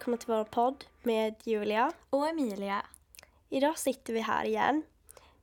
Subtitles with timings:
[0.00, 1.92] Välkomna till vår podd med Julia.
[2.10, 2.86] Och Emilia.
[3.48, 4.82] Idag sitter vi här igen.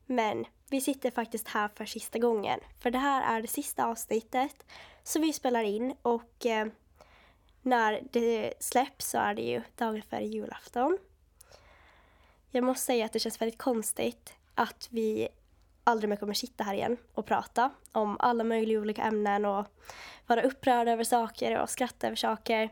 [0.06, 2.60] Men vi sitter faktiskt här för sista gången.
[2.80, 4.66] För det här är det sista avsnittet
[5.04, 6.68] som vi spelar in och eh,
[7.62, 10.98] när det släpps så är det ju dagen före julafton.
[12.52, 15.28] Jag måste säga att det känns väldigt konstigt att vi
[15.84, 19.66] aldrig mer kommer sitta här igen och prata om alla möjliga olika ämnen och
[20.28, 22.70] vara upprörda över saker och skratta över saker.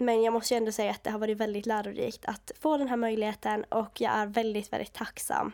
[0.00, 2.88] Men jag måste ju ändå säga att det har varit väldigt lärorikt att få den
[2.88, 5.52] här möjligheten och jag är väldigt, väldigt tacksam.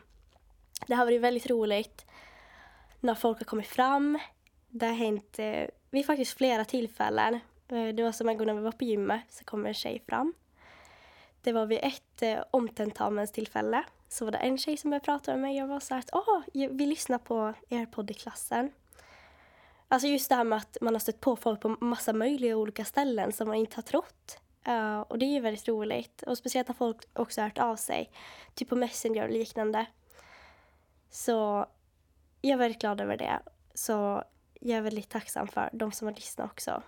[0.87, 2.07] Det har varit väldigt roligt
[3.01, 4.19] när folk har kommit fram.
[4.69, 7.35] Det har hänt eh, vid faktiskt flera tillfällen.
[7.69, 10.03] Eh, det var som en gång när vi var på gymmet så kom en tjej
[10.09, 10.35] fram.
[11.43, 15.41] Det var vid ett eh, omtentamenstillfälle så var det en tjej som började prata med
[15.41, 18.73] mig och var så här att åh, vi lyssnar på er podd i klassen.
[19.89, 22.85] Alltså just det här med att man har stött på folk på massa möjliga olika
[22.85, 24.39] ställen som man inte har trott.
[24.69, 26.23] Uh, och det är ju väldigt roligt.
[26.23, 28.11] Och speciellt när folk också har hört av sig.
[28.55, 29.87] Typ på Messenger och liknande.
[31.11, 31.67] Så
[32.41, 33.43] jag är väldigt glad över det.
[33.75, 34.25] Så
[34.61, 36.83] jag är väldigt tacksam för de som har lyssnat också.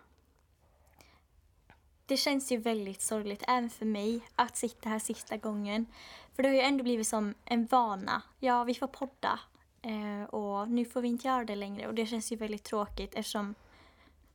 [2.06, 5.86] Det känns ju väldigt sorgligt även för mig att sitta här sista gången.
[6.34, 8.22] För det har ju ändå blivit som en vana.
[8.40, 9.40] Ja, vi får podda
[9.86, 13.14] Eh, och nu får vi inte göra det längre och det känns ju väldigt tråkigt
[13.14, 13.54] eftersom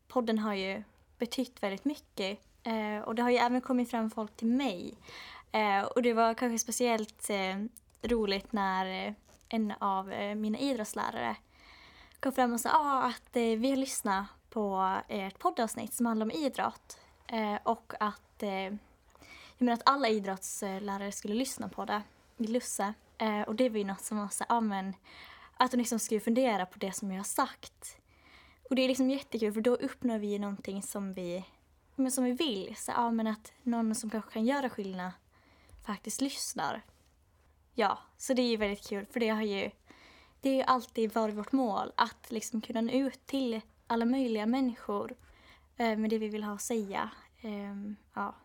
[0.08, 0.83] podden har ju
[1.17, 2.39] betytt väldigt mycket.
[2.63, 4.93] Eh, och det har ju även kommit fram folk till mig.
[5.52, 7.55] Eh, och det var kanske speciellt eh,
[8.02, 9.13] roligt när eh,
[9.49, 11.36] en av eh, mina idrottslärare
[12.20, 16.26] kom fram och sa ah, att eh, vi har lyssnat på ert poddavsnitt som handlar
[16.26, 16.99] om idrott.
[17.27, 18.77] Eh, och att, eh, jag
[19.58, 22.02] menar att alla idrottslärare skulle lyssna på det
[22.37, 22.93] i Lusse.
[23.47, 24.93] och det var ju något som var så, ah, men
[25.61, 27.98] att de liksom ska fundera på det som jag har sagt.
[28.70, 31.45] Och det är liksom jättekul för då uppnår vi någonting som vi,
[31.95, 32.76] men som vi vill.
[32.77, 35.11] Så, ja, men att någon som kanske kan göra skillnad
[35.86, 36.82] faktiskt lyssnar.
[37.73, 39.71] Ja, så det är ju väldigt kul för det har ju,
[40.42, 44.45] det har ju alltid varit vårt mål att liksom kunna nå ut till alla möjliga
[44.45, 45.16] människor
[45.77, 47.10] eh, med det vi vill ha att säga.
[47.42, 48.36] Eh, ja.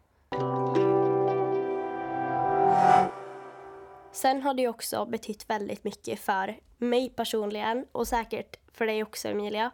[4.16, 9.28] Sen har det också betytt väldigt mycket för mig personligen och säkert för dig också
[9.28, 9.70] Emilia.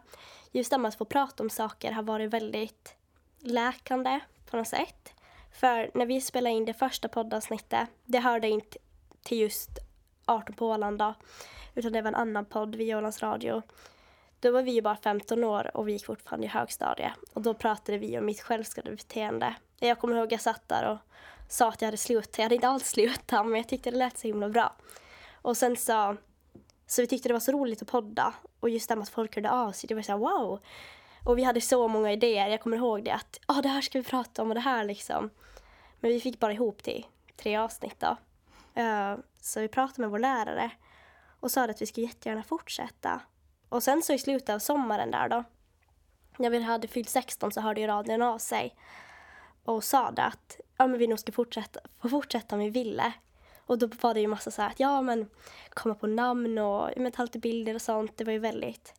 [0.51, 2.95] Just det med att få prata om saker har varit väldigt
[3.39, 5.13] läkande på något sätt.
[5.51, 8.77] För när vi spelade in det första poddavsnittet, det hörde inte
[9.23, 9.69] till just
[10.25, 11.13] 18 på Åland då,
[11.75, 13.61] utan det var en annan podd vid Ålands Radio.
[14.39, 17.13] Då var vi ju bara 15 år och vi gick fortfarande i högstadiet.
[17.33, 19.55] Och då pratade vi om mitt självskadebeteende.
[19.79, 20.97] Jag kommer ihåg att jag satt där och
[21.53, 22.37] sa att jag hade slutat.
[22.37, 24.75] Jag hade inte alls slutat men jag tyckte det lät så himla bra.
[25.33, 26.17] Och sen så,
[26.87, 29.35] så vi tyckte det var så roligt att podda och just det med att folk
[29.35, 30.59] hörde av sig, det var så här, wow.
[31.25, 33.99] Och vi hade så många idéer, jag kommer ihåg det att oh, det här ska
[33.99, 35.29] vi prata om och det här liksom.
[35.99, 37.05] Men vi fick bara ihop till
[37.37, 38.17] tre avsnitt då.
[38.81, 40.71] Uh, så vi pratade med vår lärare
[41.39, 43.21] och sa att vi skulle jättegärna fortsätta.
[43.69, 45.43] Och sen så i slutet av sommaren där då,
[46.37, 48.75] när vi hade fyllt 16 så hörde ju radion av sig
[49.63, 53.13] och sa det att ja, men vi nog ska fortsätta, få fortsätta om vi ville.
[53.65, 55.29] Och då var det ju massa så här att ja men
[55.69, 58.17] komma på namn och men, ta lite bilder och sånt.
[58.17, 58.93] Det var ju väldigt,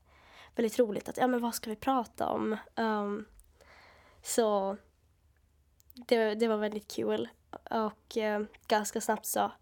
[0.57, 2.57] väldigt roligt att ja men vad ska vi prata om?
[2.77, 3.25] Um,
[4.23, 4.77] så
[5.95, 7.29] det, det var väldigt kul
[7.71, 9.53] och uh, ganska snabbt så,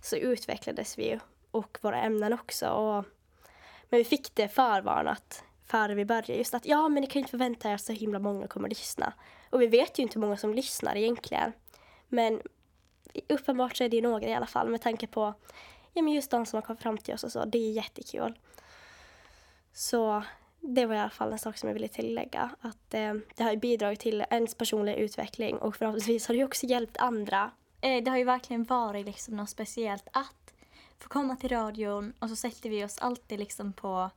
[0.00, 2.68] så utvecklades vi ju och våra ämnen också.
[2.68, 3.04] Och,
[3.88, 7.20] men vi fick det förvarnat före vi började just att ja men ni kan ju
[7.20, 9.12] inte förvänta er att så himla många kommer att lyssna.
[9.50, 11.52] Och vi vet ju inte hur många som lyssnar egentligen.
[12.08, 12.42] Men
[13.28, 15.34] uppenbart så är det ju några i alla fall med tanke på
[15.92, 17.44] ja, men just de som har kommit fram till oss och så.
[17.44, 18.38] Det är jättekul.
[19.72, 20.22] Så
[20.60, 22.50] det var i alla fall en sak som jag ville tillägga.
[22.60, 26.96] Att eh, det har bidragit till ens personliga utveckling och förhoppningsvis har det också hjälpt
[26.96, 27.50] andra.
[27.80, 30.54] Eh, det har ju verkligen varit liksom något speciellt att
[30.98, 34.10] få komma till radion och så sätter vi oss alltid liksom på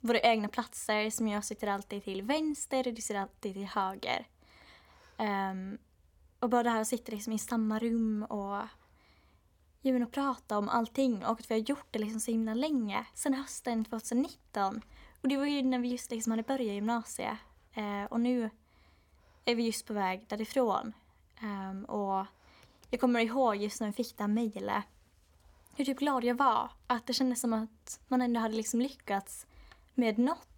[0.00, 4.26] våra egna platser som jag sitter alltid till vänster och du sitter alltid till höger.
[5.18, 5.78] Um,
[6.40, 8.62] och bara det här att sitta liksom i samma rum och,
[9.80, 13.06] ja, och prata om allting och att vi har gjort det liksom så himla länge,
[13.14, 14.82] sen hösten 2019.
[15.22, 17.38] Och det var ju när vi just liksom hade börjat gymnasiet
[17.76, 18.50] uh, och nu
[19.44, 20.92] är vi just på väg därifrån.
[21.42, 22.26] Um, och
[22.90, 24.84] jag kommer ihåg just när vi fick det här mejlet
[25.76, 26.70] hur typ glad jag var.
[26.86, 29.46] Att det kändes som att man ändå hade liksom lyckats
[29.94, 30.48] med något.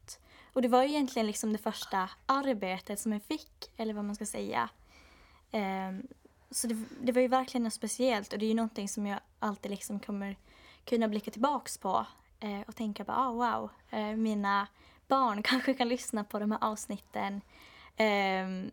[0.58, 4.14] Och det var ju egentligen liksom det första arbetet som jag fick, eller vad man
[4.14, 4.68] ska säga.
[5.52, 6.06] Um,
[6.50, 9.20] så det, det, var ju verkligen något speciellt och det är ju någonting som jag
[9.38, 10.36] alltid liksom kommer
[10.84, 12.06] kunna blicka tillbaks på
[12.44, 13.70] uh, och tänka på, oh, ah, wow,
[14.00, 14.66] uh, mina
[15.08, 17.40] barn kanske kan lyssna på de här avsnitten.
[17.98, 18.70] Um,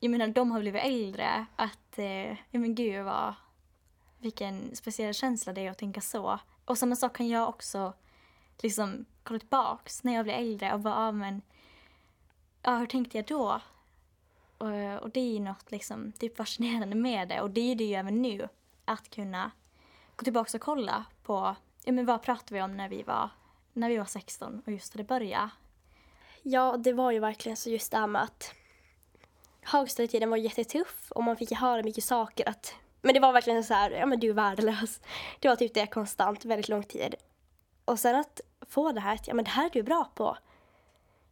[0.00, 3.34] jag menar de har blivit äldre, att eh, men gud vad,
[4.18, 6.38] vilken speciell känsla det är att tänka så.
[6.64, 7.92] Och samma sak kan jag också
[8.62, 11.42] liksom kolla tillbaks när jag blir äldre och bara, ja men,
[12.62, 13.60] ja hur tänkte jag då?
[14.58, 17.84] Och, och det är ju något liksom typ fascinerande med det och det är det
[17.84, 18.48] ju även nu,
[18.84, 19.50] att kunna
[20.16, 23.30] gå tillbaks och kolla på, ja men vad pratade vi om när vi var,
[23.72, 25.50] när vi var 16 och just hade börjat?
[26.42, 28.54] Ja, det var ju verkligen så just det här med att
[29.62, 32.74] högstadietiden var jättetuff och man fick ju höra mycket saker att
[33.04, 35.00] men det var verkligen så här, ja men du är värdelös.
[35.40, 37.14] Det var typ det konstant, väldigt lång tid.
[37.84, 40.36] Och sen att få det här, att ja men det här är du bra på.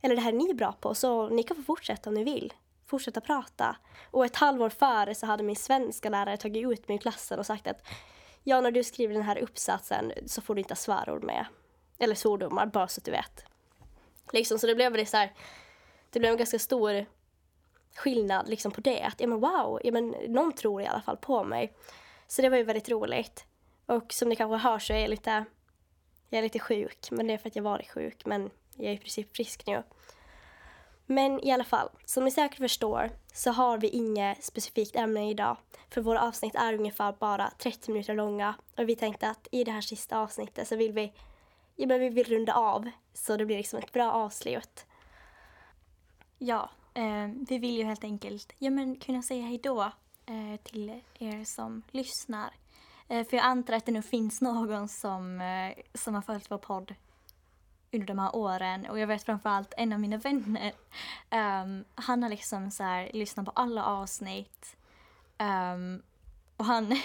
[0.00, 2.52] Eller det här är ni bra på, så ni kan få fortsätta om ni vill.
[2.86, 3.76] Fortsätta prata.
[4.10, 7.46] Och ett halvår före så hade min svenska lärare tagit ut mig i klassen och
[7.46, 7.86] sagt att
[8.42, 11.46] ja, när du skriver den här uppsatsen så får du inte ha svärord med.
[11.98, 13.44] Eller svordomar, bara så att du vet.
[14.32, 15.32] Liksom, så det blev det så här,
[16.10, 17.06] det blev en ganska stor
[17.94, 19.02] skillnad liksom på det.
[19.02, 21.72] Att ja men wow, ja, men någon tror i alla fall på mig.
[22.26, 23.44] Så det var ju väldigt roligt.
[23.86, 25.44] Och som ni kanske hör så är jag lite,
[26.32, 27.08] jag är lite sjuk.
[27.10, 28.26] Men det är för att jag varit sjuk.
[28.26, 29.82] Men jag är i princip frisk nu.
[31.06, 35.56] Men i alla fall, som ni säkert förstår så har vi inget specifikt ämne idag.
[35.90, 38.54] För våra avsnitt är ungefär bara 30 minuter långa.
[38.76, 41.12] Och vi tänkte att i det här sista avsnittet så vill vi,
[41.76, 42.90] ja men vi vill runda av.
[43.14, 44.86] Så det blir liksom ett bra avslut.
[46.38, 49.82] Ja, eh, vi vill ju helt enkelt ja, men kunna säga hejdå
[50.26, 52.61] eh, till er som lyssnar.
[53.08, 56.58] Eh, för jag antar att det nu finns någon som, eh, som har följt vår
[56.58, 56.94] podd
[57.92, 60.72] under de här åren och jag vet framförallt en av mina vänner.
[61.30, 64.76] Um, han har liksom så här, lyssnat på alla avsnitt
[65.38, 66.02] um,
[66.56, 66.86] och han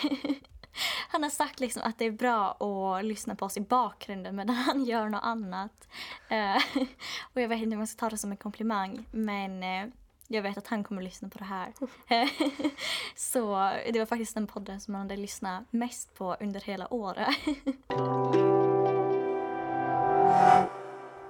[1.10, 4.56] Han har sagt liksom att det är bra att lyssna på oss i bakgrunden medan
[4.56, 5.88] han gör något annat.
[6.32, 6.84] Uh,
[7.34, 9.94] och jag vet inte om jag ska ta det som en komplimang men uh,
[10.28, 11.74] jag vet att han kommer att lyssna på det här.
[13.16, 17.36] Så det var faktiskt den podden som han hade lyssnat mest på under hela året.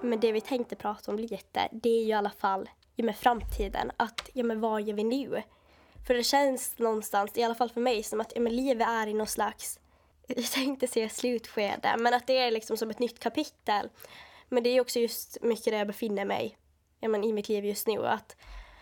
[0.02, 3.18] Men det vi tänkte prata om lite, det är ju i alla fall ja, med
[3.18, 3.92] framtiden.
[3.98, 5.44] Att, ja men vad gör vi nu?
[6.08, 9.08] För det känns någonstans, i alla fall för mig, som att ja, men livet är
[9.08, 9.80] i någon slags,
[10.28, 13.90] jag tänkte säga slutskede, men att det är liksom som ett nytt kapitel.
[14.50, 16.58] Men det är också just mycket där jag befinner mig
[17.00, 18.06] ja, men i mitt liv just nu.
[18.06, 18.36] Att,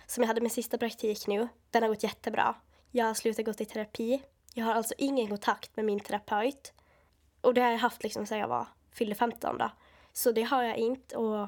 [0.07, 2.55] som jag hade min sista praktik nu, den har gått jättebra.
[2.91, 4.21] Jag har slutat gå i terapi.
[4.53, 6.73] Jag har alltså ingen kontakt med min terapeut.
[7.41, 9.71] Och det har jag haft liksom sedan jag var, fyllde 15 då.
[10.13, 11.17] Så det har jag inte.
[11.17, 11.47] Och,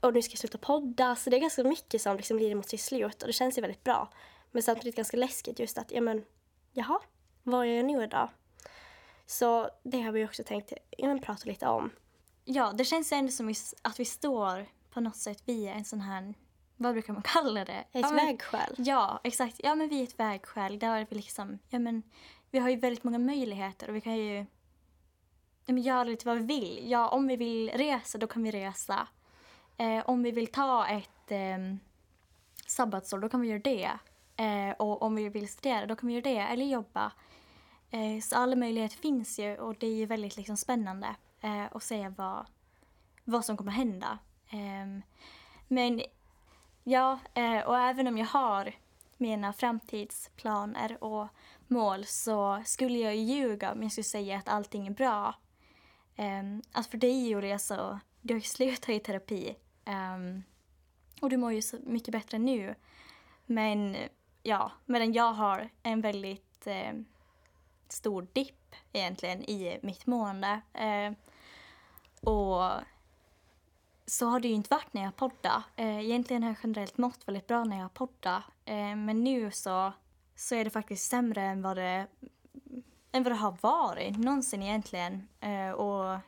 [0.00, 1.16] och nu ska jag sluta podda.
[1.16, 3.22] Så det är ganska mycket som liksom lider mot sitt slut.
[3.22, 4.08] Och det känns ju väldigt bra.
[4.50, 6.24] Men samtidigt ganska läskigt just att, ja men,
[6.72, 7.00] jaha,
[7.42, 8.28] vad gör jag nu idag?
[9.26, 11.90] Så det har vi också tänkt ja, men, prata lite om.
[12.44, 16.34] Ja, det känns ändå som att vi står på något sätt via en sån här,
[16.82, 17.72] vad brukar man kalla det?
[17.72, 18.74] Ett ja, vägskäl.
[18.76, 19.60] Ja, exakt.
[19.62, 22.02] Ja, men vi är ett vägskäl där vi liksom, ja men,
[22.50, 24.46] vi har ju väldigt många möjligheter och vi kan ju
[25.64, 26.90] ja, men göra lite vad vi vill.
[26.90, 29.08] Ja, om vi vill resa, då kan vi resa.
[29.76, 31.58] Eh, om vi vill ta ett eh,
[32.66, 33.90] sabbatsår, då kan vi göra det.
[34.36, 36.38] Eh, och om vi vill studera, då kan vi göra det.
[36.38, 37.12] Eller jobba.
[37.90, 41.82] Eh, så alla möjligheter finns ju och det är ju väldigt liksom, spännande eh, att
[41.82, 42.46] se vad,
[43.24, 44.18] vad som kommer hända.
[44.50, 45.02] Ehm,
[45.68, 46.02] men
[46.84, 48.74] ja, eh, och även om jag har
[49.16, 51.28] mina framtidsplaner och
[51.68, 55.34] mål så skulle jag ljuga om jag skulle säga att allting är bra.
[56.16, 59.56] Um, alltså för dig Julia så, du har ju slutat i terapi.
[59.86, 60.42] Um,
[61.20, 62.74] och du mår ju så mycket bättre nu.
[63.46, 63.96] Men
[64.42, 66.92] ja, medan jag har en väldigt eh,
[67.88, 70.60] stor dipp egentligen i mitt mående.
[70.72, 71.14] Ehm,
[72.20, 72.70] och
[74.06, 75.62] så har det ju inte varit när jag poddar.
[75.76, 78.44] Eh, egentligen har jag generellt mått väldigt bra när jag poddar.
[78.64, 79.92] Eh, men nu så,
[80.36, 82.06] så är det faktiskt sämre än vad det,
[83.12, 85.28] än vad det har varit någonsin egentligen.
[85.40, 86.18] Eh, och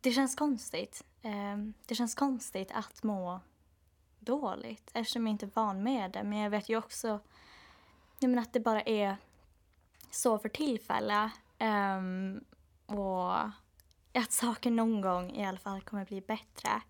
[0.00, 1.04] det känns konstigt.
[1.22, 1.56] Eh,
[1.86, 3.40] det känns konstigt att må
[4.20, 6.22] dåligt eftersom jag inte är van med det.
[6.22, 7.20] Men jag vet ju också
[8.18, 9.16] jag menar, att det bara är
[10.10, 11.32] så för tillfället.
[11.58, 12.44] Ehm,
[12.86, 13.32] och
[14.18, 16.82] att saker någon gång i alla fall kommer bli bättre.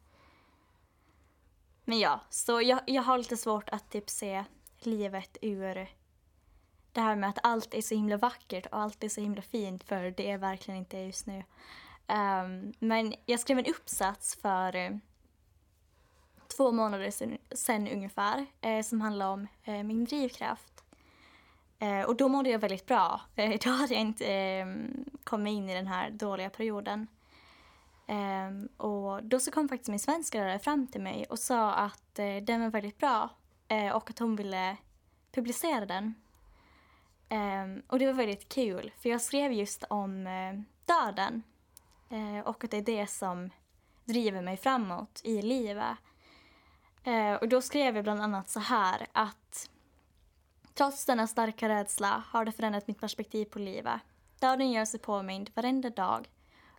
[1.85, 4.45] Men ja, så jag, jag har lite svårt att typ se
[4.79, 5.89] livet ur
[6.93, 9.85] det här med att allt är så himla vackert och allt är så himla fint
[9.85, 11.45] för det är verkligen inte just nu.
[12.09, 14.91] Um, men jag skrev en uppsats för eh,
[16.57, 20.71] två månader sen, sen ungefär uh, som handlar om uh, min drivkraft.
[22.07, 23.21] Och då mådde jag väldigt bra.
[23.65, 27.07] Då hade jag inte ehm, ehm, kommit in i den här dåliga perioden.
[28.09, 32.19] Um, och då så kom faktiskt min svenska lärare fram till mig och sa att
[32.19, 33.31] uh, den var väldigt bra
[33.73, 34.77] uh, och att hon ville
[35.33, 36.15] publicera den.
[37.31, 41.43] Um, och det var väldigt kul, för jag skrev just om uh, döden.
[42.45, 43.51] Och att det är det som
[44.05, 45.97] driver mig framåt i livet.
[47.41, 49.71] Och då skrev jag bland annat så här att
[50.75, 54.01] trots denna starka rädsla har det förändrat mitt perspektiv på livet.
[54.45, 56.29] Döden gör sig påmind varenda dag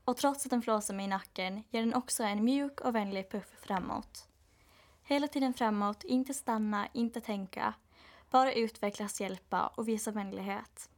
[0.04, 3.30] och trots att den flåsar mig i nacken ger den också en mjuk och vänlig
[3.30, 4.28] puff framåt.
[5.04, 7.74] Hela tiden framåt, inte stanna, inte tänka.
[8.30, 10.90] Bara utvecklas, hjälpa och visa vänlighet.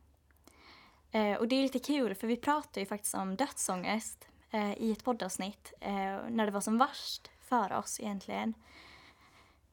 [1.12, 4.92] Eh, och det är lite kul för vi pratade ju faktiskt om dödsångest eh, i
[4.92, 8.54] ett poddavsnitt eh, när det var som värst för oss egentligen.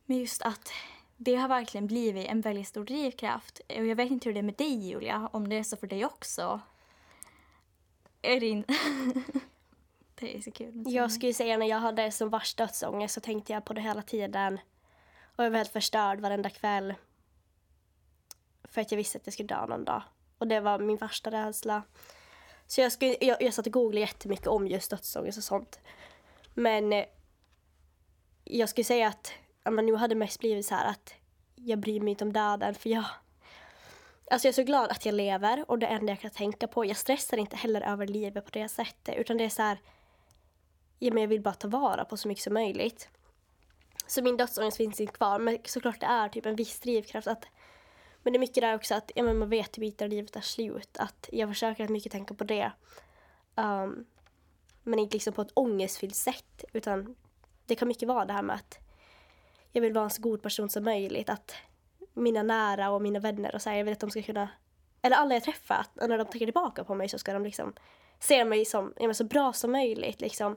[0.05, 0.73] Men just att
[1.17, 3.61] det har verkligen blivit en väldigt stor drivkraft.
[3.69, 5.87] Och jag vet inte hur det är med dig Julia, om det är så för
[5.87, 6.61] dig också.
[8.25, 8.75] Är det inte...
[10.15, 10.83] det är så kul.
[10.87, 14.03] Jag skulle säga när jag hade som värst dödsångest så tänkte jag på det hela
[14.03, 14.59] tiden.
[15.37, 16.95] Och jag var helt förstörd varenda kväll.
[18.65, 20.03] För att jag visste att jag skulle dö någon dag.
[20.39, 21.83] Och det var min värsta rädsla.
[22.67, 25.81] Så jag, skulle, jag, jag satt och googlade jättemycket om just dödsångest och sånt.
[26.55, 27.05] Men eh,
[28.45, 29.33] jag skulle säga att
[29.71, 31.15] men nu hade mest blivit så här att
[31.55, 33.05] jag bryr mig inte om döden för jag
[34.31, 36.85] Alltså jag är så glad att jag lever och det enda jag kan tänka på,
[36.85, 39.79] jag stressar inte heller över livet på det sättet utan det är så här,
[40.99, 43.09] ja men jag vill bara ta vara på så mycket som möjligt.
[44.07, 47.47] Så min dödsångest finns inte kvar men såklart det är typ en viss drivkraft att
[48.25, 50.37] men det är mycket där också att ja, men man vet typ inte när livet
[50.37, 50.97] är slut.
[50.99, 52.73] Att jag försöker att mycket tänka på det.
[53.55, 54.07] Um,
[54.83, 56.65] men inte liksom på ett ångestfyllt sätt.
[56.73, 57.17] Utan
[57.67, 58.79] det kan mycket vara det här med att
[59.73, 61.29] jag vill vara en så god person som möjligt.
[61.29, 61.55] Att
[62.15, 64.49] mina nära och mina vänner och så här, jag vill att de ska kunna,
[65.03, 67.75] eller alla jag träffar, att när de tänker tillbaka på mig så ska de liksom
[68.19, 70.57] se mig som ja, så bra som möjligt liksom.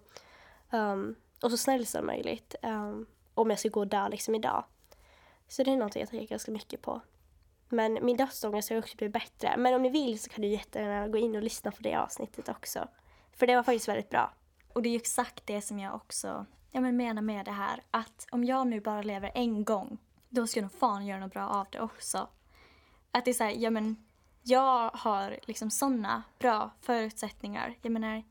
[0.72, 2.56] Um, och så snäll som möjligt.
[2.64, 4.64] Um, om jag ska gå där liksom idag.
[5.48, 7.02] Så det är någonting jag tänker ganska mycket på.
[7.70, 9.58] Men min dödsångest har också blivit bättre.
[9.58, 12.50] Men om ni vill så kan du jättegärna gå in och lyssna på det avsnittet
[12.50, 12.88] också.
[13.32, 14.34] För det var faktiskt väldigt bra.
[14.74, 17.84] Och det är ju exakt det som jag också ja, men menar med det här.
[17.92, 19.98] Att om jag nu bara lever en gång,
[20.38, 22.30] då ska jag nog fan göra något bra av det också.
[23.12, 24.06] Att det är såhär, ja men
[24.44, 27.76] jag har liksom sådana bra förutsättningar.
[27.82, 28.24] Jag menar,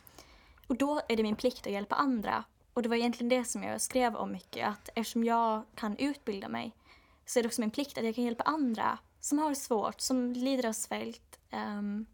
[0.66, 2.44] och då är det min plikt att hjälpa andra.
[2.74, 6.48] Och det var egentligen det som jag skrev om mycket, att eftersom jag kan utbilda
[6.48, 6.76] mig
[7.24, 10.00] så är det också min plikt att jag kan hjälpa andra som har det svårt,
[10.00, 11.38] som lider av svält.
[11.52, 12.06] Um,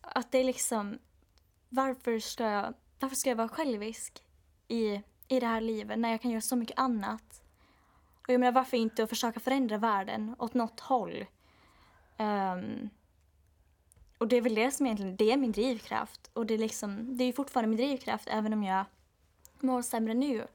[0.00, 0.98] att det är liksom,
[1.68, 4.22] varför ska, jag, varför ska jag vara självisk
[4.68, 7.42] i, i det här livet när jag kan göra så mycket annat?
[8.30, 11.26] Och jag menar, varför inte försöka förändra världen åt något håll?
[12.18, 12.90] Um,
[14.18, 16.30] och det är väl det som egentligen, det är min drivkraft.
[16.32, 18.84] Och det är liksom, det är fortfarande min drivkraft även om jag
[19.60, 20.46] mår sämre nu.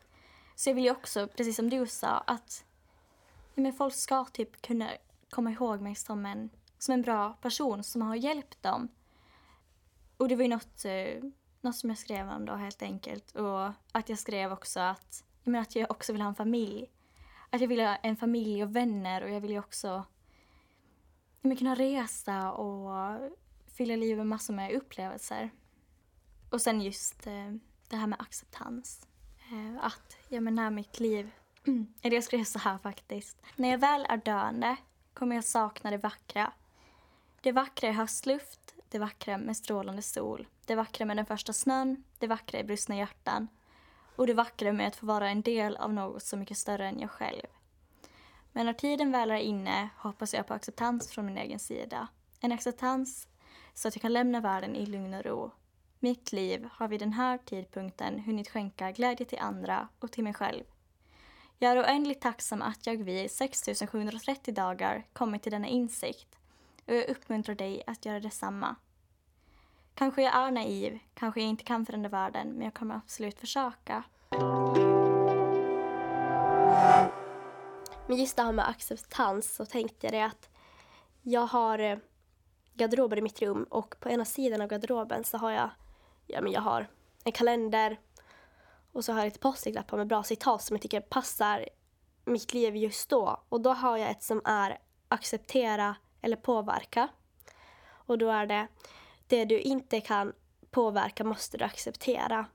[0.55, 2.65] Så jag vill ju också, precis som du sa, att
[3.53, 4.89] men folk ska typ kunna
[5.29, 8.87] komma ihåg mig som en, som en bra person som har hjälpt dem.
[10.17, 11.23] Och det var ju något, eh,
[11.61, 13.35] något som jag skrev om då helt enkelt.
[13.35, 16.89] Och att jag skrev också att, jag menar att jag också vill ha en familj.
[17.49, 20.05] Att jag vill ha en familj och vänner och jag vill ju också
[21.41, 23.19] jag kunna resa och
[23.67, 25.49] fylla livet med massor med upplevelser.
[26.49, 27.51] Och sen just eh,
[27.89, 29.07] det här med acceptans.
[29.51, 31.31] Eh, att, ja men när mitt liv,
[32.01, 33.41] eller jag skrev så här faktiskt.
[33.55, 34.75] När jag väl är döende
[35.13, 36.53] kommer jag sakna det vackra.
[37.41, 42.03] Det vackra i höstluft, det vackra med strålande sol, det vackra med den första snön,
[42.19, 43.47] det vackra i brustna hjärtan
[44.15, 46.99] och det vackra med att få vara en del av något så mycket större än
[46.99, 47.47] jag själv.
[48.51, 52.07] Men när tiden väl är inne hoppas jag på acceptans från min egen sida.
[52.39, 53.27] En acceptans
[53.73, 55.51] så att jag kan lämna världen i lugn och ro.
[55.99, 60.33] Mitt liv har vid den här tidpunkten hunnit skänka glädje till andra och till mig
[60.33, 60.63] själv.
[61.59, 66.35] Jag är oändligt tacksam att jag vid 6730 dagar kommit till denna insikt
[66.87, 68.75] och jag uppmuntrar dig att göra detsamma.
[69.95, 74.03] Kanske jag är naiv, kanske jag inte kan förändra världen, men jag kommer absolut försöka.
[78.07, 80.49] Men just det här med acceptans så tänkte jag det att
[81.21, 81.97] jag har eh,
[82.73, 85.69] garderober i mitt rum och på ena sidan av garderoben så har jag,
[86.27, 86.87] ja men jag har
[87.23, 87.99] en kalender
[88.91, 91.69] och så har jag lite post-it-lappar med bra citat som jag tycker passar
[92.25, 93.43] mitt liv just då.
[93.49, 97.07] Och då har jag ett som är acceptera eller påverka.
[97.87, 98.67] Och då är det
[99.27, 100.33] det du inte kan
[100.71, 102.45] påverka måste du acceptera.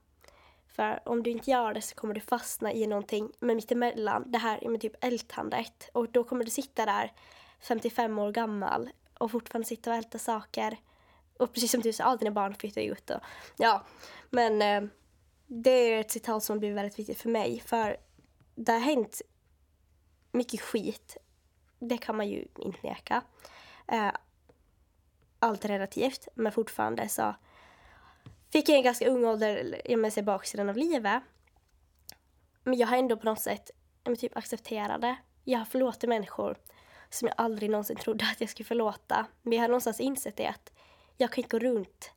[0.67, 4.37] För om du inte gör det så kommer du fastna i någonting med mittemellan, det
[4.37, 5.89] här med typ ältandet.
[5.93, 7.13] Och då kommer du sitta där
[7.59, 10.77] 55 år gammal och fortfarande sitta och älta saker.
[11.37, 13.21] Och precis som du sa, dina barn flyttar ut och
[13.57, 13.85] ja.
[14.29, 14.89] Men eh,
[15.47, 17.59] det är ett citat som blir väldigt viktigt för mig.
[17.65, 17.97] För
[18.55, 19.21] det har hänt
[20.31, 21.17] mycket skit
[21.81, 23.21] det kan man ju inte neka.
[23.87, 24.11] Eh,
[25.41, 27.35] allt relativt, men fortfarande så
[28.51, 31.23] fick jag i en ganska ung ålder jag menar, sig baksidan av livet.
[32.63, 33.71] Men jag har ändå på något sätt
[34.19, 35.15] typ accepterat det.
[35.43, 36.57] Jag har förlåtit människor
[37.09, 39.25] som jag aldrig någonsin trodde att jag skulle förlåta.
[39.41, 40.71] Men jag har någonstans insett det att
[41.17, 42.11] jag kan inte gå runt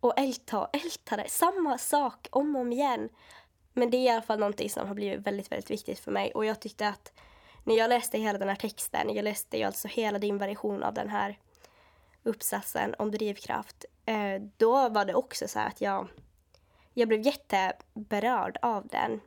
[0.00, 1.28] och älta, älta det.
[1.28, 3.08] Samma sak om och om igen.
[3.72, 6.32] Men det är i alla fall någonting som har blivit väldigt, väldigt viktigt för mig.
[6.34, 7.12] Och jag tyckte att
[7.64, 10.94] när jag läste hela den här texten, jag läste ju alltså hela din version av
[10.94, 11.38] den här
[12.22, 16.08] uppsatsen om drivkraft, eh, då var det också så att jag,
[16.94, 19.20] jag blev jätteberörd av den.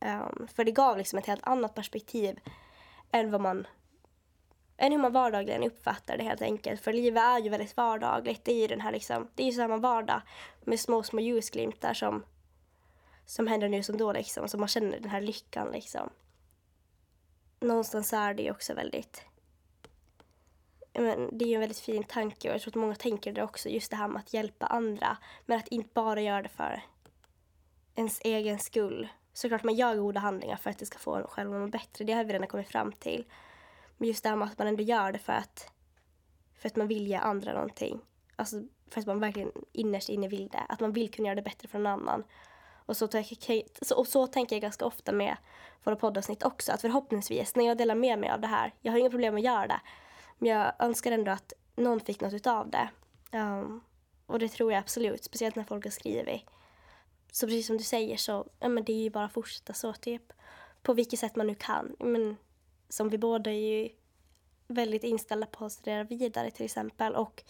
[0.00, 2.40] Ehm, för det gav liksom ett helt annat perspektiv
[3.12, 3.66] än vad man
[4.76, 6.80] än hur man vardagligen uppfattar det helt enkelt.
[6.80, 8.44] För livet är ju väldigt vardagligt.
[8.44, 10.22] Det är ju den här liksom, det är ju samma vardag
[10.64, 12.24] med små, små ljusglimtar som,
[13.26, 14.48] som händer nu som då liksom.
[14.48, 16.10] Så man känner den här lyckan liksom.
[17.60, 19.22] Någonstans är det ju också väldigt
[20.94, 23.42] men det är ju en väldigt fin tanke och jag tror att många tänker det
[23.42, 23.68] också.
[23.68, 25.16] Just det här med att hjälpa andra.
[25.46, 26.82] Men att inte bara göra det för
[27.94, 29.08] ens egen skull.
[29.32, 32.04] Såklart man gör goda handlingar för att det ska få en själv att må bättre.
[32.04, 33.24] Det har vi redan kommit fram till.
[33.96, 35.72] Men just det här med att man ändå gör det för att,
[36.58, 38.00] för att man vill ge andra någonting.
[38.36, 40.62] Alltså för att man verkligen innerst inne vill det.
[40.68, 42.24] Att man vill kunna göra det bättre för någon annan.
[42.86, 43.08] Och så,
[43.82, 45.36] så, och så tänker jag ganska ofta med
[45.84, 46.72] våra poddavsnitt också.
[46.72, 49.42] Att förhoppningsvis, när jag delar med mig av det här, jag har inga problem att
[49.42, 49.80] göra det.
[50.38, 52.88] Men jag önskar ändå att någon fick något av det.
[53.38, 53.80] Um,
[54.26, 56.42] och det tror jag absolut, speciellt när folk har skrivit.
[57.32, 59.92] Så precis som du säger så, ja men det är ju bara att fortsätta så
[59.92, 60.32] typ.
[60.82, 61.96] På vilket sätt man nu kan.
[61.98, 62.36] Men
[62.88, 63.88] som vi båda är ju
[64.66, 67.14] väldigt inställda på att studera vidare till exempel.
[67.14, 67.44] Och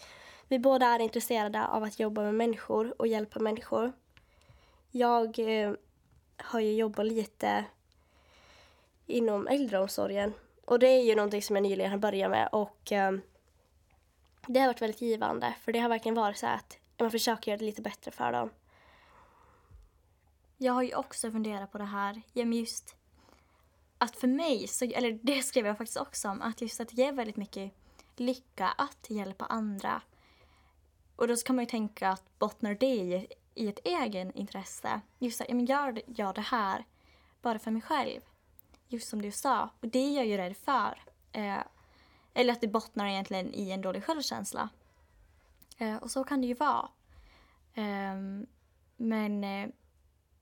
[0.47, 3.93] vi båda är intresserade av att jobba med människor och hjälpa människor.
[4.91, 5.73] Jag eh,
[6.37, 7.65] har ju jobbat lite
[9.05, 10.33] inom äldreomsorgen.
[10.65, 13.11] Och det är ju någonting som jag nyligen har börjat med och eh,
[14.47, 17.59] det har varit väldigt givande för det har verkligen varit så att man försöker göra
[17.59, 18.49] det lite bättre för dem.
[20.57, 22.95] Jag har ju också funderat på det här, just
[23.97, 27.01] att för mig, så, eller det skrev jag faktiskt också om, att just att det
[27.01, 27.71] ger väldigt mycket
[28.15, 30.01] lycka att hjälpa andra.
[31.15, 35.01] Och då kan man ju tänka att bottnar det i, i ett egen intresse.
[35.19, 36.85] Just att, ja, men gör jag det här
[37.41, 38.21] bara för mig själv?
[38.87, 41.03] Just som du sa, och det är jag ju rädd för.
[41.31, 41.63] Eh,
[42.33, 44.69] eller att det bottnar egentligen i en dålig självkänsla.
[45.77, 46.89] Eh, och så kan det ju vara.
[47.73, 48.47] Ehm, eh,
[48.97, 49.43] men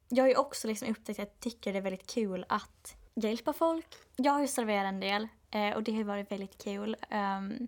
[0.10, 3.54] jag har ju också liksom upptäckt att jag tycker det är väldigt kul att hjälpa
[3.54, 3.96] folk.
[4.16, 6.96] Jag har ju serverat en del eh, och det har varit väldigt kul.
[7.10, 7.68] Ehm,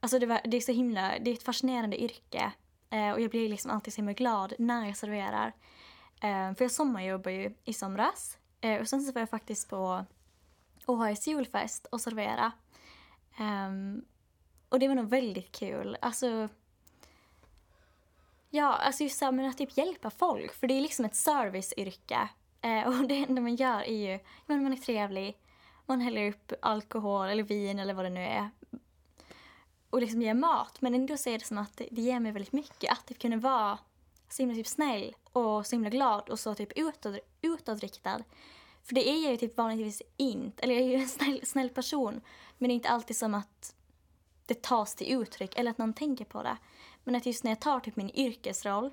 [0.00, 2.52] alltså det, var, det, är så himla, det är ett fascinerande yrke
[2.90, 5.52] eh, och jag blir liksom alltid så himla glad när jag serverar.
[6.20, 10.04] Ehm, för jag sommarjobbar ju i somras Eh, och sen så var jag faktiskt på
[10.86, 12.52] OHS julfest och servera.
[13.40, 14.04] Um,
[14.68, 15.96] och det var nog väldigt kul.
[16.00, 16.48] Alltså,
[18.50, 22.28] ja, alltså just så men att typ hjälpa folk, för det är liksom ett serviceyrke.
[22.60, 25.38] Eh, och det enda man gör är ju, men man är trevlig,
[25.86, 28.50] man häller upp alkohol eller vin eller vad det nu är
[29.96, 30.80] och liksom ger mat.
[30.80, 32.92] Men ändå så är det som att det, det ger mig väldigt mycket.
[32.92, 33.78] Att typ kunna vara
[34.28, 38.22] så himla typ snäll och så himla glad och så typ utåt, utåtriktad.
[38.82, 40.62] För det är jag ju typ vanligtvis inte.
[40.62, 42.20] Eller jag är ju en snäll, snäll person.
[42.58, 43.74] Men det är inte alltid som att
[44.46, 46.56] det tas till uttryck eller att någon tänker på det.
[47.04, 48.90] Men att just när jag tar typ min yrkesroll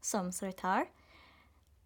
[0.00, 0.86] som servitör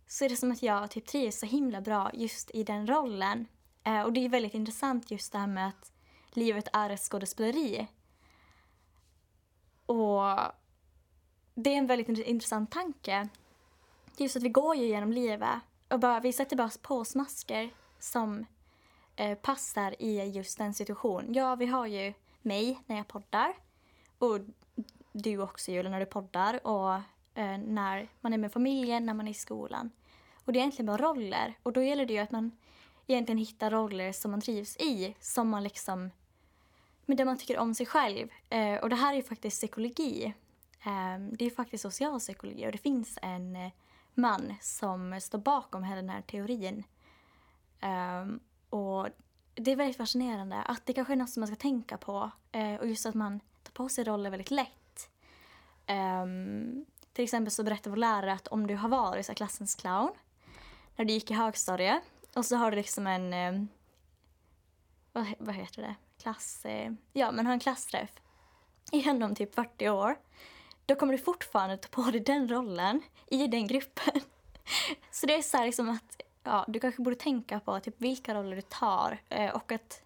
[0.07, 3.47] så är det som att jag typ trivs så himla bra just i den rollen.
[3.85, 5.93] Eh, och det är väldigt intressant just det här med att
[6.33, 7.89] livet är ett skådespeleri.
[9.87, 10.23] Och
[11.63, 13.29] det är en väldigt intressant tanke.
[14.17, 15.55] Just att vi går ju genom livet
[15.89, 18.47] och bara, vi sätter bara på oss masker som
[19.17, 21.35] eh, passar i just den situationen.
[21.35, 23.55] Ja, vi har ju mig när jag poddar
[24.19, 24.41] och
[25.13, 26.95] du också Julia när du poddar och
[27.35, 29.91] eh, när man är med familjen, när man är i skolan.
[30.45, 31.59] Och det är egentligen bara roller.
[31.63, 32.51] Och då gäller det ju att man
[33.07, 36.11] egentligen hittar roller som man trivs i, som man liksom,
[37.07, 38.29] men där man tycker om sig själv.
[38.49, 40.35] Eh, och det här är ju faktiskt psykologi.
[40.83, 43.73] Ehm, det är faktiskt socialpsykologi och det finns en eh,
[44.15, 46.85] man som står bakom hela den här teorin.
[47.81, 49.09] Ehm, och
[49.55, 52.75] det är väldigt fascinerande att det kanske är något som man ska tänka på eh,
[52.75, 55.11] och just att man tar på sig roller väldigt lätt.
[55.87, 60.11] Ehm, till exempel så berättar vår lärare att om du har varit så klassens clown
[60.97, 62.03] när du gick i högstadiet
[62.35, 63.65] och så har du liksom en, eh,
[65.13, 66.67] vad, vad heter det, klass,
[67.13, 68.21] ja men har en klassträff
[68.93, 70.17] igenom typ 40 år.
[70.89, 74.21] Då kommer du fortfarande ta på dig den rollen i den gruppen.
[75.11, 78.35] Så det är så här liksom att ja, du kanske borde tänka på typ vilka
[78.35, 80.03] roller du tar eh, och att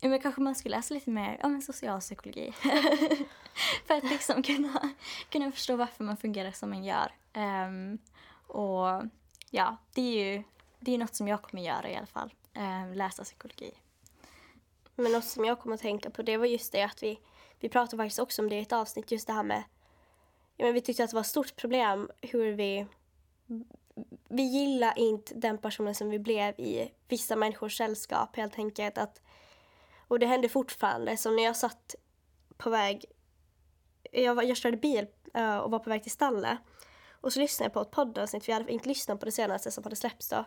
[0.00, 2.52] men kanske man skulle läsa lite mer om ja, socialpsykologi.
[3.86, 4.94] För att liksom kunna,
[5.28, 7.12] kunna förstå varför man fungerar som man gör.
[7.34, 7.98] Um,
[8.46, 9.02] och
[9.50, 10.42] ja, det är ju
[10.80, 12.34] det är något som jag kommer göra i alla fall.
[12.54, 13.70] Um, läsa psykologi.
[14.94, 17.18] Men något som jag kommer att tänka på det var just det att vi,
[17.60, 19.62] vi pratade faktiskt också om det i ett avsnitt, just det här med
[20.56, 22.86] ja, men vi tyckte att det var ett stort problem hur vi
[24.28, 28.98] vi gillar inte den personen som vi blev i vissa människors sällskap helt enkelt.
[28.98, 29.22] Att,
[30.08, 31.16] och det händer fortfarande.
[31.16, 31.94] Som när jag satt
[32.56, 33.04] på väg,
[34.12, 36.58] jag, var, jag körde bil uh, och var på väg till stallet.
[37.10, 39.70] Och så lyssnade jag på ett poddavsnitt, för jag hade inte lyssnat på det senaste
[39.70, 40.44] som hade släppts då.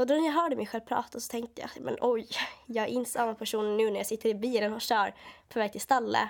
[0.00, 2.28] Och då när jag hörde mig själv prata så tänkte jag, men oj,
[2.66, 5.14] jag är inte samma person nu när jag sitter i bilen och kör
[5.48, 6.28] på väg till stallet.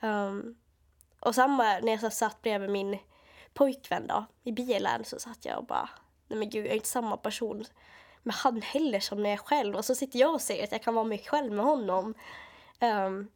[0.00, 0.56] Um,
[1.20, 2.98] och samma när jag satt bredvid min
[3.54, 5.88] pojkvän då, i bilen, så satt jag och bara,
[6.28, 7.64] nej men gud, jag är inte samma person
[8.22, 9.76] med han heller som när jag själv.
[9.76, 12.14] Och så sitter jag och säger att jag kan vara mig själv med honom.
[12.80, 13.30] Um,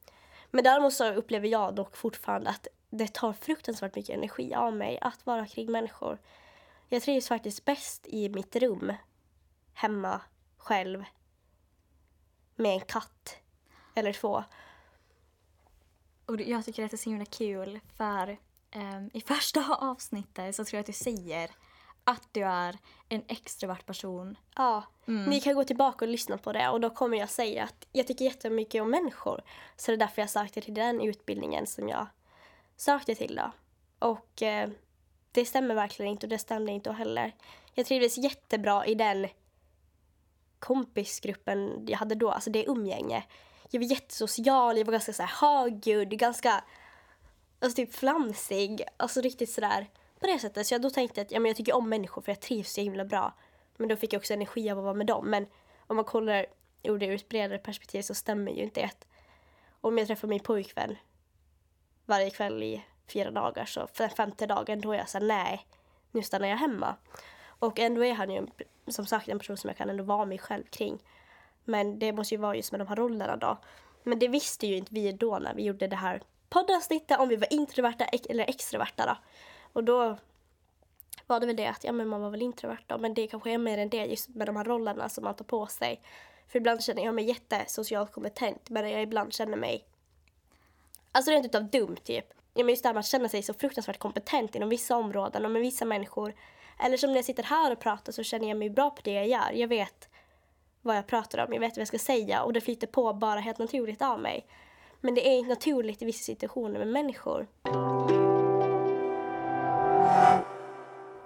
[0.51, 4.99] men däremot så upplever jag dock fortfarande att det tar fruktansvärt mycket energi av mig
[5.01, 6.19] att vara kring människor.
[6.89, 8.93] Jag trivs faktiskt bäst i mitt rum,
[9.79, 10.21] hemma,
[10.57, 11.05] själv,
[12.57, 13.37] med en katt
[13.95, 14.45] eller två.
[16.27, 18.39] Och jag tycker att det är så himla kul för
[18.75, 21.51] um, i första avsnittet så tror jag att du säger
[22.05, 24.39] att du är en extrovert person.
[24.57, 25.31] Ja, mm.
[25.31, 28.07] ni kan gå tillbaka och lyssna på det och då kommer jag säga att jag
[28.07, 29.43] tycker jättemycket om människor.
[29.77, 32.07] Så det är därför jag sökte till den utbildningen som jag
[32.77, 33.53] sökte till då.
[34.09, 34.71] Och eh,
[35.33, 37.33] det stämmer verkligen inte och det stämde inte heller.
[37.75, 39.29] Jag trivdes jättebra i den
[40.59, 43.25] kompisgruppen jag hade då, alltså det umgänge.
[43.71, 46.65] Jag var jättesocial, jag var ganska så här högljudd, ganska
[47.61, 49.87] alltså typ flamsig, alltså riktigt sådär
[50.21, 50.67] på det sättet.
[50.67, 52.81] Så jag då tänkte att ja, men jag tycker om människor för jag trivs så
[52.81, 53.35] himla bra.
[53.77, 55.31] Men då fick jag också energi av att vara med dem.
[55.31, 55.47] Men
[55.87, 56.47] om man kollar
[56.83, 59.07] ur det ur ett bredare perspektiv så stämmer ju inte det.
[59.81, 60.97] Om jag träffar min pojkvän
[62.05, 65.67] varje kväll i fyra dagar så femte dagen då är jag såhär nej,
[66.11, 66.97] nu stannar jag hemma.
[67.59, 68.47] Och ändå är han ju
[68.87, 70.99] som sagt en person som jag kan ändå vara mig själv kring.
[71.65, 73.59] Men det måste ju vara just med de här rollerna då.
[74.03, 77.37] Men det visste ju inte vi då när vi gjorde det här poddavsnittet om vi
[77.37, 79.17] var introverta eller extroverta då.
[79.73, 80.19] Och då
[81.27, 83.51] var det väl det att ja, men man var väl introvert då, men det kanske
[83.51, 86.01] är mer än det just med de här rollerna som man tar på sig.
[86.49, 89.85] För ibland känner jag mig jättesocialt kompetent men jag ibland känner mig
[91.13, 92.25] Alltså rent utav dum typ.
[92.55, 95.45] Ja, men just det här med att känna sig så fruktansvärt kompetent inom vissa områden
[95.45, 96.35] och med vissa människor.
[96.79, 99.13] Eller som när jag sitter här och pratar så känner jag mig bra på det
[99.13, 99.53] jag gör.
[99.53, 100.09] Jag vet
[100.83, 103.41] vad jag pratar om, jag vet vad jag ska säga och det flyter på bara
[103.41, 104.47] helt naturligt av mig.
[105.01, 107.47] Men det är inte naturligt i vissa situationer med människor.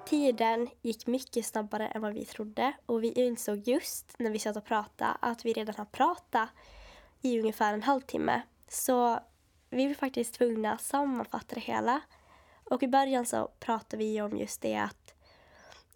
[0.06, 4.56] Tiden gick mycket snabbare än vad vi trodde och vi insåg just när vi satt
[4.56, 6.48] och pratade att vi redan har pratat
[7.22, 8.42] i ungefär en halvtimme.
[8.68, 9.18] Så
[9.70, 12.00] vi var faktiskt tvungna att sammanfatta det hela.
[12.64, 15.11] Och i början så pratade vi om just det att,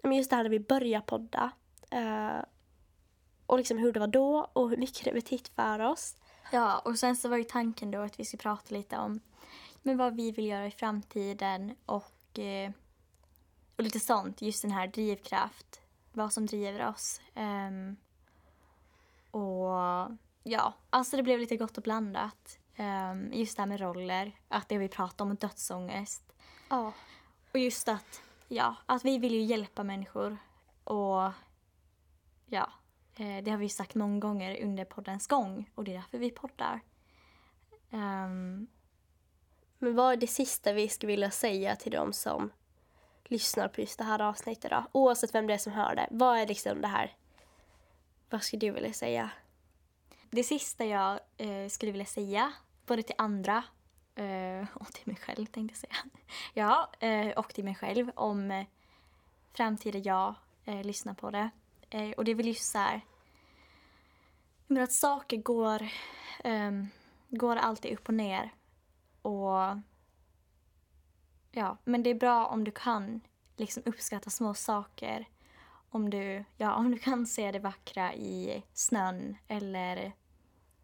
[0.05, 1.51] just det här när vi började podda.
[1.95, 2.45] Uh,
[3.47, 6.17] och liksom hur det var då och hur mycket det betytt för oss.
[6.53, 9.21] Ja, och sen så var ju tanken då att vi skulle prata lite om
[9.87, 12.71] men vad vi vill göra i framtiden och, eh,
[13.77, 14.43] och lite sånt.
[14.43, 15.81] Just den här drivkraft,
[16.13, 17.21] vad som driver oss.
[17.35, 17.97] Um,
[19.31, 19.71] och
[20.43, 22.59] ja, alltså det blev lite gott och blandat.
[22.79, 26.33] Um, just det här med roller, att det vi pratade om, dödsångest.
[26.69, 26.93] Ja.
[27.53, 30.39] Och just att, ja, att vi vill ju hjälpa människor.
[30.85, 31.33] Och
[32.47, 32.73] ja,
[33.17, 36.31] eh, det har vi sagt många gånger under poddens gång och det är därför vi
[36.31, 36.81] poddar.
[37.91, 38.67] Um,
[39.79, 42.53] men vad är det sista vi skulle vilja säga till de som
[43.25, 44.85] lyssnar på just det här avsnittet då?
[44.93, 46.09] Oavsett vem det är som hör det.
[46.11, 47.17] Vad är liksom det här?
[48.31, 49.31] Vad skulle du vilja säga?
[50.31, 52.53] Det sista jag eh, skulle vilja säga,
[52.87, 53.65] både till andra
[54.17, 56.11] eh, och till mig själv tänkte jag säga.
[56.55, 58.67] ja, eh, och till mig själv om eh,
[59.53, 61.51] framtida jag eh, lyssnar på det.
[61.91, 63.01] Eh, och det är väl just så här,
[64.67, 65.89] men att saker går,
[66.45, 66.89] um,
[67.29, 68.55] går alltid upp och ner.
[69.23, 69.79] Och
[71.51, 73.21] ja, men det är bra om du kan
[73.57, 75.29] liksom uppskatta små saker.
[75.91, 80.13] Om du, ja, om du kan se det vackra i snön eller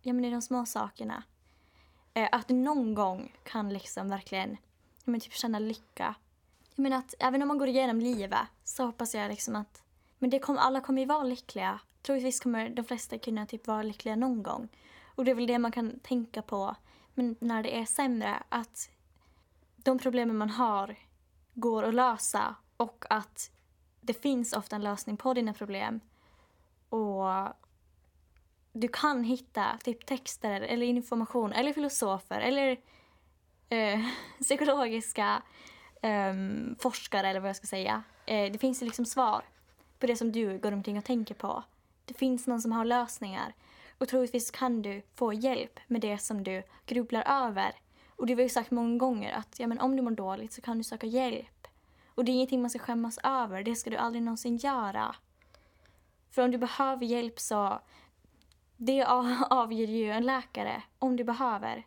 [0.02, 1.22] ja, men i de små sakerna.
[2.14, 4.56] Eh, att du någon gång kan liksom verkligen
[5.04, 6.14] men typ känna lycka.
[6.74, 9.82] Jag menar att även om man går igenom livet så hoppas jag liksom att
[10.18, 11.80] men det kom, alla kommer ju vara lyckliga.
[12.02, 14.68] Troligtvis kommer de flesta kunna typ vara lyckliga någon gång.
[15.14, 16.76] Och det är väl det man kan tänka på
[17.14, 18.42] men när det är sämre.
[18.48, 18.90] Att
[19.76, 20.96] de problemen man har
[21.54, 23.50] går att lösa och att
[24.00, 26.00] det finns ofta en lösning på dina problem.
[26.88, 27.24] Och
[28.72, 32.76] du kan hitta typ texter eller information eller filosofer eller
[33.68, 34.00] eh,
[34.40, 35.42] psykologiska
[36.02, 36.34] eh,
[36.78, 38.02] forskare eller vad jag ska säga.
[38.26, 39.44] Eh, det finns liksom svar
[39.98, 41.64] på det som du går omkring och tänker på.
[42.04, 43.54] Det finns någon som har lösningar.
[43.98, 47.72] Och troligtvis kan du få hjälp med det som du grubblar över.
[48.16, 50.52] Och det har vi ju sagt många gånger att ja, men om du mår dåligt
[50.52, 51.66] så kan du söka hjälp.
[52.14, 53.62] Och det är ingenting man ska skämmas över.
[53.62, 55.14] Det ska du aldrig någonsin göra.
[56.30, 57.80] För om du behöver hjälp så
[58.84, 59.04] det
[59.50, 61.86] avgör ju en läkare om du behöver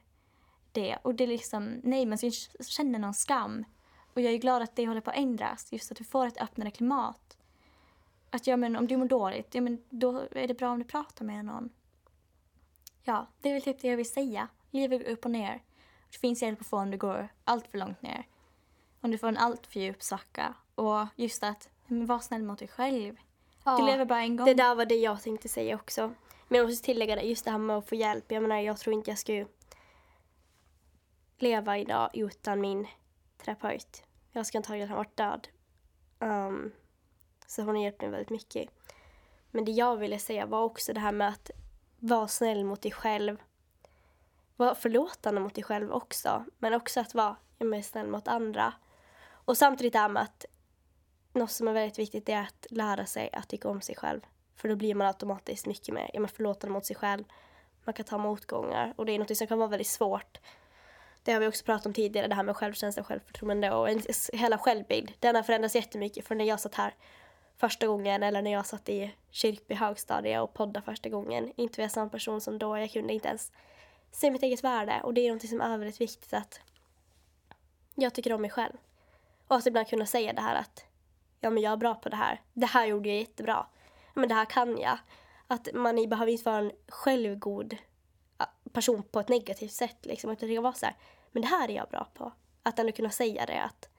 [0.72, 0.98] det.
[1.02, 3.66] Och det är liksom, nej man ska inte känna någon skam.
[4.14, 6.42] Och jag är glad att det håller på att ändras, just att du får ett
[6.42, 7.38] öppnare klimat.
[8.30, 10.86] Att ja men om du mår dåligt, ja men då är det bra om du
[10.86, 11.70] pratar med någon.
[13.04, 14.48] Ja, det är väl typ det jag vill säga.
[14.72, 15.64] Livet går upp och ner.
[16.12, 18.28] Det finns hjälp att få om du går allt för långt ner.
[19.02, 20.56] Om du får en allt för djup svacka.
[20.76, 23.16] Och just att, men var snäll mot dig själv.
[23.64, 24.46] Ja, du lever bara en gång.
[24.46, 26.14] Det där var det jag tänkte säga också.
[26.48, 28.32] Men jag måste tillägga det, just det här med att få hjälp.
[28.32, 29.48] Jag menar, jag tror inte jag skulle
[31.38, 32.88] leva idag utan min
[33.38, 34.04] terapeut.
[34.32, 35.48] Jag ska antagligen ha varit död.
[36.20, 36.72] Um,
[37.48, 38.70] så hon har hjälpt mig väldigt mycket.
[39.52, 41.52] Men det jag ville säga var också det här med att
[42.00, 43.38] vara snäll mot dig själv.
[44.56, 46.46] Vara förlåtande mot dig själv också.
[46.58, 48.74] Men också att vara ja, snäll mot andra.
[49.28, 50.46] Och samtidigt det här med att
[51.34, 54.22] något som är väldigt viktigt är att lära sig att tycka om sig själv.
[54.56, 57.24] För då blir man automatiskt mycket mer ja, förlåtande mot sig själv.
[57.84, 60.40] Man kan ta motgångar och det är något som kan vara väldigt svårt.
[61.24, 64.02] Det har vi också pratat om tidigare, det här med självkänsla och självförtroende och en,
[64.34, 65.14] hela självbild.
[65.20, 66.94] Den har förändrats jättemycket från när jag satt här
[67.58, 71.54] första gången eller när jag satt i Kyrkby högstadie och poddade första gången.
[71.56, 73.52] Inte var jag samma person som då, jag kunde inte ens
[74.12, 76.60] se mitt eget värde och det är något som är väldigt viktigt att
[77.96, 78.74] jag tycker om mig själv.
[79.48, 80.86] Och att ibland kunna säga det här att
[81.40, 82.42] ja men jag är bra på det här.
[82.54, 83.68] Det här gjorde jag jättebra
[84.16, 84.98] men det här kan jag.
[85.48, 87.78] Att man behöver inte vara en självgod
[88.72, 90.06] person på ett negativt sätt.
[90.06, 90.32] Liksom.
[90.32, 90.96] Utan det kan vara så här,
[91.32, 92.32] men det här är jag bra på.
[92.64, 93.64] Att ändå kunna säga det.
[93.64, 93.90] att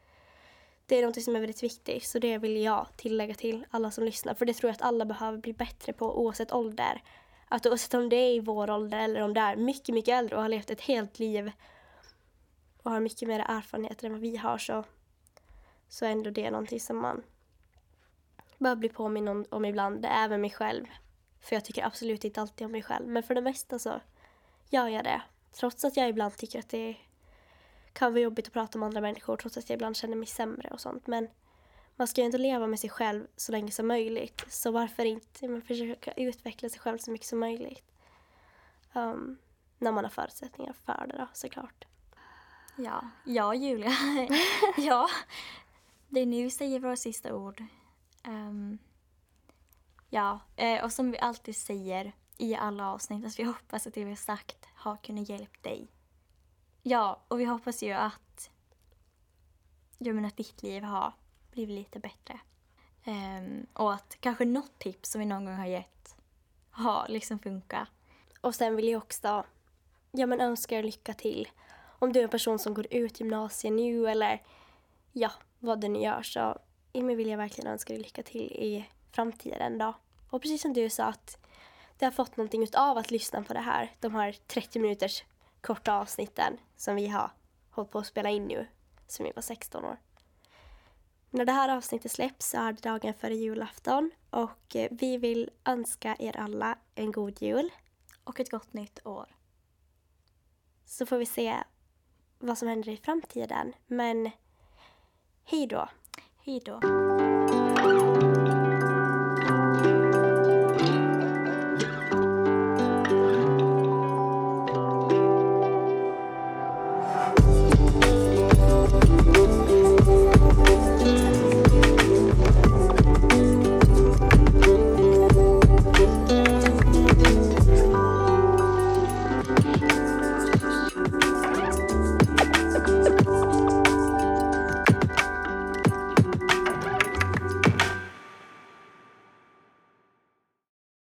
[0.87, 2.05] Det är något som är väldigt viktigt.
[2.05, 4.35] Så det vill jag tillägga till alla som lyssnar.
[4.35, 7.03] För det tror jag att alla behöver bli bättre på oavsett ålder.
[7.49, 10.37] Att oavsett om det är i vår ålder eller om det är mycket, mycket äldre
[10.37, 11.53] och har levt ett helt liv
[12.83, 14.85] och har mycket mer erfarenheter än vad vi har så,
[15.89, 17.23] så är ändå det någonting som man
[18.59, 20.87] behöver bli påminn om, om ibland, även mig själv.
[21.41, 23.09] För jag tycker absolut inte alltid om mig själv.
[23.09, 24.01] Men för det mesta så
[24.71, 25.23] gör jag det.
[25.53, 26.97] Trots att jag ibland tycker att det
[27.93, 29.37] kan vara jobbigt att prata med andra människor.
[29.37, 31.07] Trots att jag ibland känner mig sämre och sånt.
[31.07, 31.29] Men
[31.97, 34.45] man ska ju inte leva med sig själv så länge som möjligt.
[34.49, 37.93] Så varför inte man försöka utveckla sig själv så mycket som möjligt.
[38.93, 39.39] Um,
[39.79, 41.85] när man har förutsättningar för det då, såklart.
[42.77, 43.93] Ja, ja Julia.
[44.77, 45.09] ja,
[46.09, 47.63] det är nu vi säger våra sista ord.
[48.29, 48.79] Um,
[50.11, 54.05] ja, eh, och som vi alltid säger i alla avsnitt, att vi hoppas att det
[54.05, 55.89] vi har sagt har kunnat hjälpa dig.
[56.83, 58.51] Ja, och vi hoppas ju att,
[59.99, 61.13] jag menar att ditt liv har
[61.51, 62.41] blivit lite bättre.
[63.07, 66.17] Um, och att kanske något tips som vi någon gång har gett
[66.71, 67.89] har liksom funkat.
[68.41, 69.45] Och sen vill jag också
[70.11, 71.49] ja, men önska er lycka till.
[71.99, 74.43] Om du är en person som går ut gymnasiet nu eller
[75.13, 76.59] ja, vad du nu gör så
[76.97, 79.95] Emil vill jag verkligen önska dig lycka till i framtiden då.
[80.31, 81.39] Och precis som du sa att
[81.99, 83.93] du har fått någonting av att lyssna på det här.
[84.01, 85.25] De här 30 minuters
[85.61, 87.31] korta avsnitten som vi har
[87.71, 88.67] hållit på att spela in nu,
[89.07, 89.97] som vi var 16 år.
[91.31, 95.51] När det här avsnittet släpps så är det dagen före julafton och eh, vi vill
[95.65, 97.71] önska er alla en god jul.
[98.25, 99.37] Och ett gott nytt år.
[100.85, 101.57] Så får vi se
[102.39, 103.73] vad som händer i framtiden.
[103.87, 104.31] Men
[105.45, 105.89] hej då!
[106.47, 107.06] Hej då.